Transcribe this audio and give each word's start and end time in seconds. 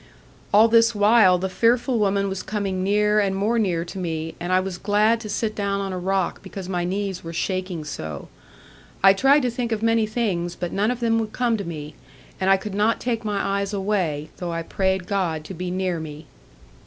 All 0.51 0.67
this 0.67 0.95
while, 0.95 1.37
the 1.37 1.47
fearful 1.47 1.99
woman 1.99 2.27
was 2.27 2.41
coming 2.41 2.83
near 2.83 3.19
and 3.19 3.35
more 3.35 3.59
near 3.59 3.85
to 3.85 3.99
me; 3.99 4.33
and 4.39 4.51
I 4.51 4.59
was 4.59 4.79
glad 4.79 5.19
to 5.19 5.29
sit 5.29 5.53
down 5.53 5.79
on 5.79 5.93
a 5.93 5.99
rock 5.99 6.41
because 6.41 6.67
my 6.67 6.83
knees 6.83 7.23
were 7.23 7.33
shaking 7.33 7.83
so. 7.83 8.27
I 9.03 9.13
tried 9.13 9.43
to 9.43 9.51
think 9.51 9.71
of 9.71 9.83
many 9.83 10.07
things, 10.07 10.55
but 10.55 10.71
none 10.71 10.89
of 10.89 11.01
them 11.01 11.19
would 11.19 11.33
come 11.33 11.55
to 11.55 11.63
me; 11.63 11.93
and 12.39 12.49
I 12.49 12.57
could 12.57 12.73
not 12.73 12.99
take 12.99 13.23
my 13.23 13.59
eyes 13.59 13.73
away, 13.73 14.31
though 14.37 14.51
I 14.51 14.63
prayed 14.63 15.05
God 15.05 15.43
to 15.43 15.53
be 15.53 15.69
near 15.69 15.99
me. 15.99 16.25